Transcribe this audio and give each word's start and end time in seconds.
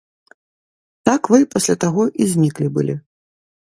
Так 1.11 1.21
вы 1.35 1.39
пасля 1.53 1.79
таго 1.87 2.03
і 2.09 2.23
зніклі 2.35 2.67
былі. 2.79 3.03